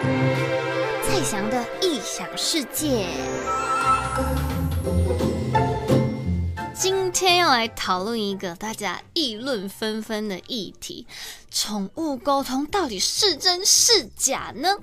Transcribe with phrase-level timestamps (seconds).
[0.00, 3.06] 蔡翔的异想世界。
[6.74, 11.06] 今天要来讨论一个大家议论纷纷的议题：
[11.50, 14.78] 宠物沟通到底是真是假呢？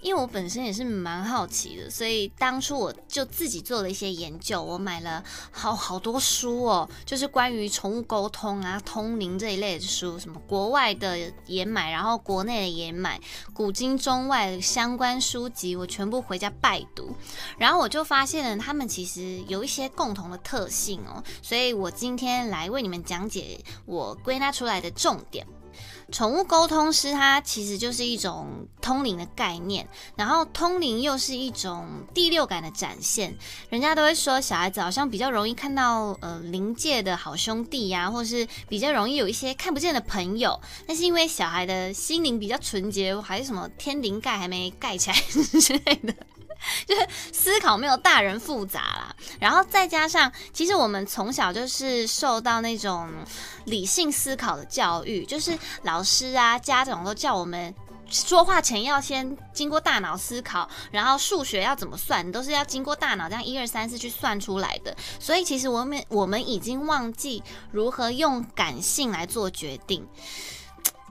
[0.00, 4.62] 因为我本身也是蛮好奇的，所以当初我就自己做了一些研究。
[4.62, 13.20] 我买了好好多书哦，就是关于宠物沟通啊、通灵这一类的书，什么国外的也买，然后国内的也买，
[13.52, 17.14] 古今中外相关书籍我全部回家拜读。
[17.58, 25.46] 然后我就发现了，他们其实有一些共同的特性哦，所以我今天来为你们讲解我归纳出来的重点。
[26.10, 33.36] 宠物沟通师，它其实就是一种通灵的概念，然后通灵又是一种第六感的展现。
[33.68, 40.60] 人家都会说，小孩子好像比较容易看到呃灵界的好兄弟呀、或是比较容易有一些看不见的朋友。
[40.86, 45.16] 那是因为小孩的心灵比较纯洁，还是什么天灵盖还没盖起来
[45.60, 46.14] 之类的。
[46.86, 53.08] 就是思考没有大人复杂啦，然后再加上，其实我们从小就是受到那种
[53.64, 57.74] 理性思考的教育，就是老师啊、家长都叫我们
[58.10, 64.96] 说话前要先经过大脑思考，然后数学要怎么算，都是要经过大脑这样一二三四去算出来的。
[65.18, 70.06] 所以其实我们我们已经忘记如何用感性来做决定。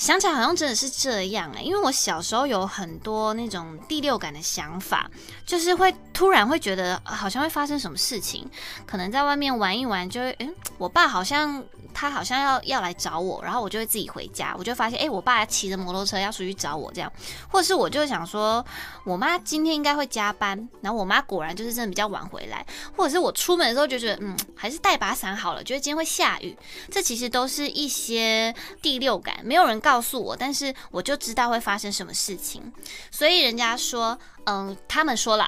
[0.00, 5.10] 想起来好像真的是这样哎，因为我小时候有很多那种第六感的想法，
[5.44, 8.48] 就是会突然会觉得好像会发生什么事情，
[8.86, 11.62] 可能在外面玩一玩，就会嗯，我爸好像。
[11.92, 17.12] 他好像要要来找我，然后我就会自己回家，我就发现，哎，我爸骑着摩托车要出去找我，这样，
[17.48, 18.64] 或者是我就想说，
[19.02, 22.64] 我妈今天应该会加班，然后我妈果然就是真的比较晚回来，
[22.96, 26.56] 或者是我出门的时候就觉得，嗯，还是带把伞好了，觉得今天会下雨，
[26.92, 32.72] 这其实都是一些第六感，没有人告告诉我，但是我就知道会发生什么事情，
[33.10, 35.44] 所以人家说，嗯，他们说了，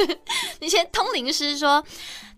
[0.60, 1.84] 那些通灵师说。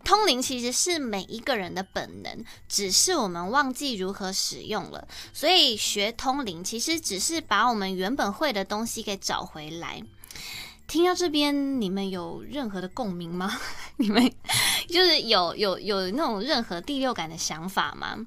[0.05, 5.09] 通灵其实是每一个人的本能，只是我们忘记如何使用了。
[5.33, 10.01] 所以学通灵其实只是把我们原本会的东西给找回来。
[10.87, 13.61] 听到这边，你们有任何的共鸣吗？
[13.97, 14.33] 你们
[14.89, 18.27] 就是有有有那种任何第六感的想法吗？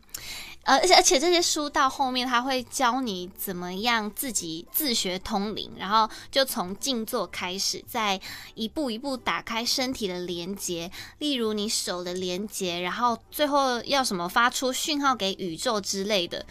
[0.65, 8.19] 而且而且这些书到后面，他会教你怎么样自己自学通灵，然后就从静坐开始，再
[8.53, 16.45] 一步一步打开身体的连接，例如你手的连接，然后最后要什么发出讯号给宇宙之类的。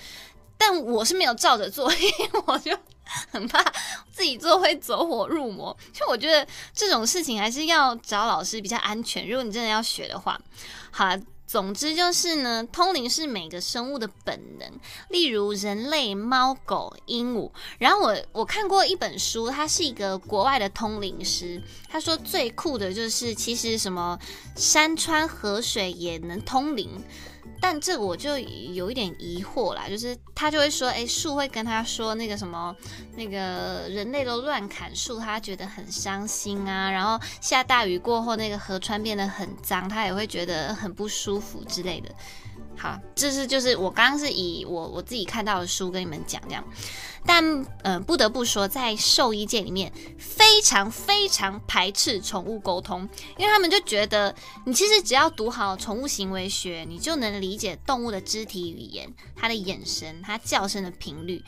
[0.59, 2.77] 但我是没有照着做， 因为我就
[3.31, 3.63] 很怕
[4.13, 9.27] 自己做会走火入魔，就我觉得这种事情还是要找老师比较安全。
[9.27, 10.39] 如果你真的要学的话，
[10.91, 11.17] 好。
[11.49, 14.71] 总之就是呢，通灵是每个生物的本能，
[15.09, 17.51] 例如人类、猫、狗、鹦鹉。
[17.79, 21.59] 然后我我看过一本书，他是一个国外的通灵师，
[21.89, 24.19] 他说最酷的就是其实什么
[24.57, 27.03] 山川河水也能通灵。
[27.61, 32.75] 但这我就有一点疑惑啦，就是他就会说，诶，树会跟他说那个什么，
[33.17, 36.91] 那个人类都乱砍树，他觉得很伤心啊。
[36.91, 42.09] 然后下大雨过后，那个河川变得很脏，他也会觉得很不舒服之类的。
[42.79, 46.65] 好，这是就是我刚刚是以我我自己看到的书跟你们讲这样。
[47.27, 53.07] 但呃，不得不说，在兽医界里面非常非常排斥宠物沟通，
[53.37, 54.35] 因为他们就觉得
[54.65, 61.43] 你其实只要读好宠物行为学，你就能理解动物的肢体语言、它的眼神、它叫声的频率，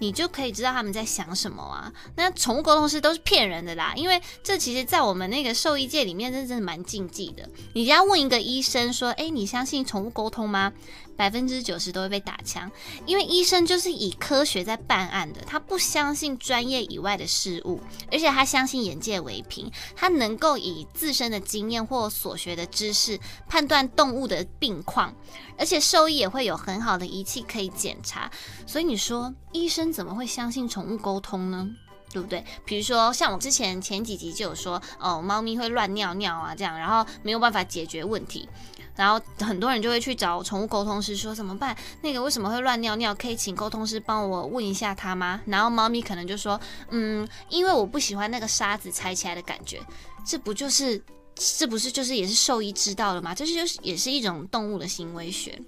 [0.00, 1.92] 你就可以知道他们在想什么啊。
[2.16, 7.48] 那宠物沟通师都是骗人的啦，因为这其实在我们那个兽医界里面，真的真的蛮禁忌的。
[7.74, 10.69] 你只要问一个医生说：“哎，你相信宠物沟通吗？”
[11.16, 12.70] 百分之九十都会被打枪，
[13.06, 25.14] 因为医生就是以科学在办案的，他不相信专业以外的事物，而且他相信眼见为凭，他能够以自身的经验或所学的知识判断动物的病况，
[25.58, 28.30] 而且兽医也会有很好的仪器可以检查，
[28.66, 31.68] 所以你说医生怎么会相信宠物沟通呢？
[32.12, 32.44] 对不对？
[32.64, 38.48] 比如说像我之前前几集就有说，哦，猫咪会乱尿尿啊，这样，然后没有办法解决问题。
[38.96, 41.76] 然后很多人就会去找宠物沟通师说怎么办？
[42.02, 43.14] 那个为什么会乱尿尿？
[43.14, 45.40] 可以请沟通师帮我问一下他吗？
[45.46, 46.60] 然后猫咪可能就说，
[46.90, 49.80] 嗯，因为我不喜欢那个沙子踩起来的感觉。
[50.26, 51.02] 这不就是，
[51.34, 53.34] 这不是就是也是兽医知道了吗？
[53.34, 55.58] 这是就是也是一种动物的行为学。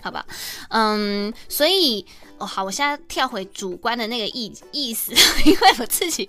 [0.00, 0.24] 好吧，
[0.68, 2.04] 嗯，所以
[2.36, 5.14] 哦，好，我现在跳回主观的那个意意思，
[5.46, 6.28] 因为我自己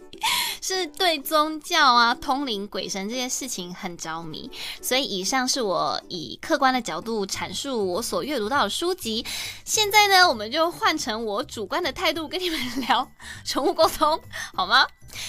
[0.67, 4.49] 是对宗教啊、通灵、鬼神这些事情很着迷，
[4.81, 9.23] 所以以上是我以客观的角度阐述我所阅读到的书籍。
[9.63, 13.07] 现在呢，我们就换成我主观的态度跟你们聊
[13.43, 14.19] 宠物沟通，
[14.55, 14.87] 好吗？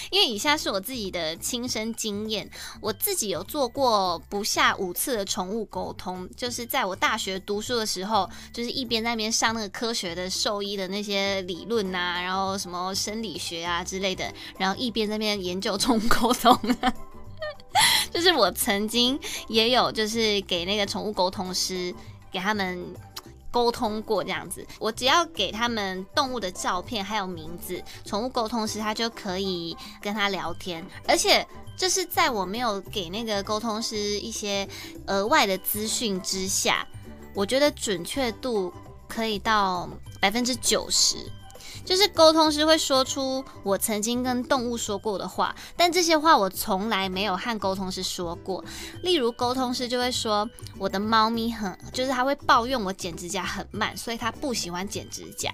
[0.09, 2.49] 因为以下是我自己的亲身经验，
[2.81, 16.57] 我自己有做过不下五次的宠物沟通，就是在我大学读书的时候，就是一边在那边上那个科学的兽医的那些理论呐、啊，然后什么生理学啊之类的，然后一边在那边研究宠物沟通。
[18.11, 21.93] 就是我曾经也有，就是给那个宠物沟通师
[22.31, 22.83] 给他们。
[23.51, 31.45] 沟通过这样子，我只要给他们动物的照片还有名字，宠物沟通师他就可以跟他聊天，而且
[31.75, 34.67] 这是在我没有给那个沟通师一些
[35.05, 36.87] 额外的资讯之下，
[37.33, 38.73] 我觉得准确度
[39.07, 39.89] 可以到
[40.19, 41.17] 百分之九十。
[41.87, 48.61] 就是沟通师会说出我曾经跟动物说过的话，但这些话我从来没有和沟通师说过。
[49.03, 50.47] 例如，沟通师就会说
[50.77, 55.49] 我的猫咪很，就是他会抱怨我剪指甲很慢，所以他不喜欢剪指甲。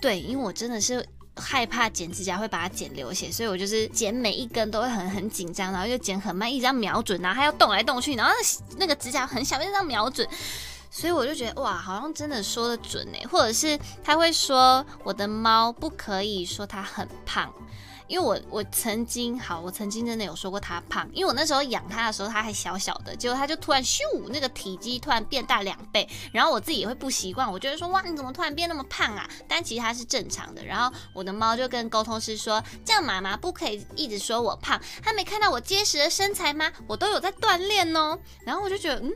[0.00, 1.06] 对，因为我真的是
[1.36, 8.32] 害怕剪指甲会把它剪流血，所以我就是剪每一根都会很很紧张，然后又剪很慢，一直要瞄准，然后还要动来动去，然后
[8.78, 10.26] 那个指甲很小，一直要瞄准。
[10.96, 17.52] 所以我就觉得哇，好像真的说得准诶，或者是他会说我的猫不可以说它很胖，
[18.06, 23.98] 因为我我曾经好，我曾经真的有说过它胖，因为我那时候养它的时候它还小小的，结果它就突然咻，
[24.28, 29.28] 那个体积突然变大两倍，然后我自己也会不习惯，我就会说哇，你怎么突然变那么胖啊？
[29.48, 30.64] 但其实它是正常的。
[30.64, 36.70] 然后我的猫就跟沟通师说，这样妈妈不可以一直说我胖，它没看到我结实的身材吗？
[36.86, 38.16] 我都有在锻炼哦。
[38.46, 39.12] 然后我就觉得嗯。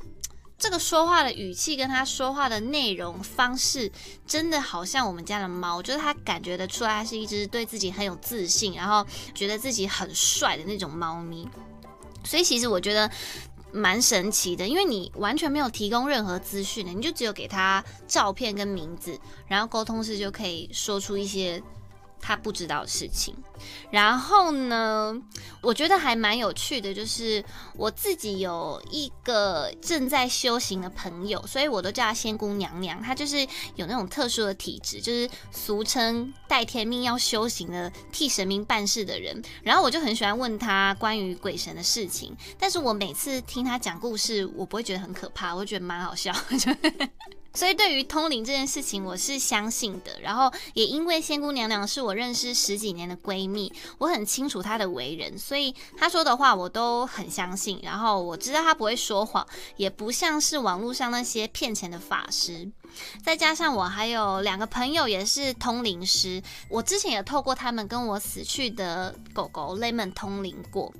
[0.58, 3.90] 这个说话的语气跟他说话的内容方式，
[4.26, 11.48] 真的好像我们家的猫，就是他感觉得出来，它是一只对自己很有自信，然后觉得自己很帅的那种猫咪。
[12.24, 13.08] 所以其实我觉得
[13.70, 19.16] 蛮神奇的，因为你完全没有提供任何资讯的，你就只有给他照片跟名字，
[19.46, 21.62] 然后沟通师就可以说出一些。
[22.20, 23.34] 他不知道的事情，
[23.90, 25.14] 然后呢，
[25.60, 27.42] 我觉得还蛮有趣的，就是
[27.74, 33.02] 我自己有一个正在修行的朋友，所以我都叫她仙姑娘娘。
[33.02, 39.42] 她就是有那种特殊的体质，就是俗称带天命要修行的替神明办事的人。
[39.62, 46.32] 然后我就很喜欢问她关于鬼神的事情，但是我每次听她讲故事，我不会觉得很可怕，我觉得蛮好笑。
[47.58, 50.20] 所以对于通灵这件事情，我是相信的。
[50.22, 57.80] 然后也因为仙姑娘娘是我认识十几年的闺蜜，我很清楚她的为人，所以她说的话我都很相信。
[57.82, 59.44] 然后我知道她不会说谎，
[59.76, 62.70] 也不像是网络上那些骗钱的法师。
[63.24, 70.94] 再加上我还有两个朋友也是通灵师，我之前也透过他们跟我死去的狗狗 Lemon 通灵过。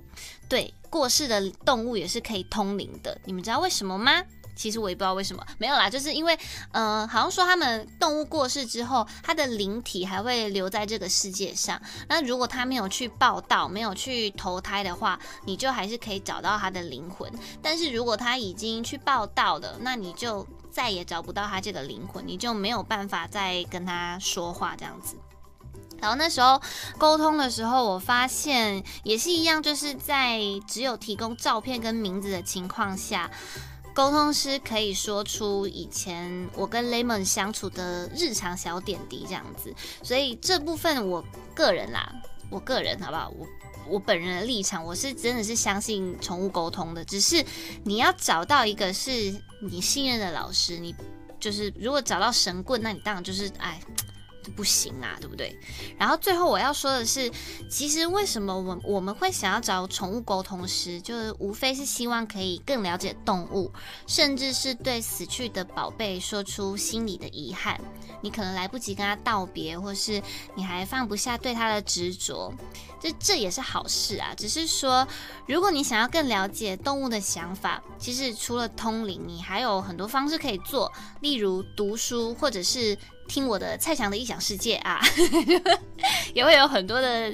[0.48, 4.24] 对，过世的动物也是可以通灵的，你们知道为什么吗？
[4.58, 6.36] 其实我也不知道为什么，没有啦，就是因为，
[6.72, 11.80] 呃，好像说他们动物过世之后，它的灵体还会留在这个世界上。
[12.08, 17.32] 那如果它没有去报道，没有去投胎的话，你就还是可以找到它的灵魂。
[17.62, 25.14] 但是如果它已经去报道了，那你就再也找不到它这个灵魂，你就没有办法再跟它说话这样子。
[26.00, 26.60] 然后那时候
[26.98, 33.30] 沟通的时候，我发现也是一样，就是在只有提供照片跟名字的情况下。
[33.98, 39.74] 沟通师可以说出以前我跟 Lemon 相处的日常小点滴这样子，
[40.04, 41.20] 所以这部分我
[41.52, 42.08] 个人啦，
[42.48, 43.28] 我个人好不好？
[43.36, 43.44] 我
[43.88, 47.44] 我本人的立场，我是真的是相信宠物沟通的，只是
[47.82, 50.94] 你要找到一个是你信任的老师，你
[51.40, 53.80] 就是如果找到神棍，那你当然就是哎。
[54.56, 55.58] 不行啊，对不对？
[55.98, 57.30] 然后最后我要说的是，
[57.68, 63.70] 其实为什么我我们会想要找宠物沟通师，就是无非是希望可以更了解动物，
[64.06, 67.80] 甚至是对死去的宝贝说出心里的遗憾。
[68.20, 70.20] 你可能来不及跟他道别，或是
[70.56, 72.52] 你还放不下对他的执着，
[73.00, 74.34] 这这也是好事啊。
[74.36, 75.06] 只是说，
[75.46, 84.98] 如果你想要更了解动物的想法，其实除了通灵，你还有很多方式可以做，例如读书，或者是听我的蔡强的异想世界啊，
[86.34, 87.32] 也会有很多的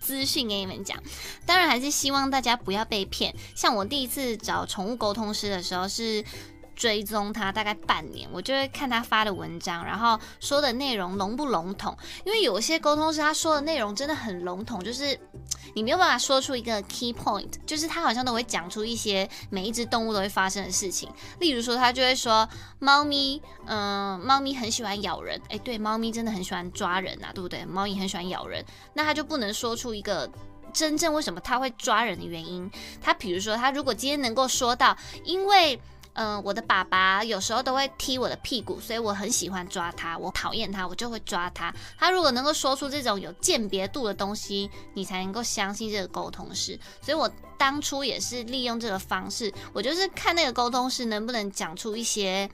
[0.00, 0.96] 资讯给你们讲。
[1.44, 3.34] 当然，还是希望大家不要被骗。
[3.54, 6.24] 像我第一次找宠物沟通师的时候是。
[6.74, 11.96] 追踪他大概半年，我就会看他发的文章，然后说的内容笼不笼统。
[12.24, 15.18] 因为有些沟通师他说的内容真的很笼统，就是
[15.74, 21.08] 你没有办法说出一个 key point，就是他好像都会讲出一些每一只动物都会发生的事情。
[21.38, 22.48] 例如说，他就会说
[22.78, 27.64] 猫咪，嗯、猫咪很喜欢咬人，诶，对，猫咪真的很喜欢抓人啊，对不对？
[27.64, 28.64] 猫咪很喜欢咬人，
[28.94, 30.30] 那他就不能说出一个
[30.72, 32.70] 真正为什么他会抓人的原因。
[33.00, 35.80] 他比如说，他如果今天能够说到，因为
[36.14, 40.16] 嗯、我的爸爸有时候都会踢我的屁股，所以我很喜欢抓他。
[40.18, 41.74] 我讨厌他，我就会抓他。
[41.98, 46.78] 他如果能够说出这种有鉴别度的东西，你才能够相信这个沟通师。
[47.00, 52.50] 所以我当初也是利用这个方式，我就是看那个沟通师能不能讲出一些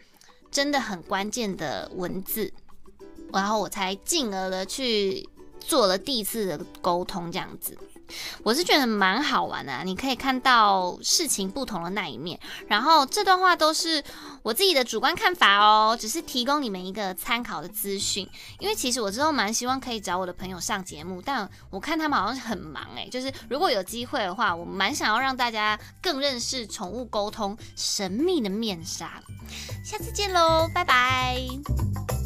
[0.51, 2.53] 真的很关键的文字，
[3.33, 7.77] 然后我才进而的去做了第一次的沟通，这样子。
[8.43, 12.39] 我是觉得蛮好玩的，你可以看到事情不同的那一面。
[12.67, 14.03] 然后这段话都是
[14.43, 18.29] 我自己的主观看法哦，只是提供你们一个参考的资讯。
[18.59, 23.09] 因为其实我之后蛮希望可以找我的朋友上节目，但我看他们好像是很忙诶。
[23.11, 29.23] 就是如果有机会的话，我蛮想要让大家更认识宠物沟通神秘的面纱。
[29.85, 32.18] 下次见喽，拜拜。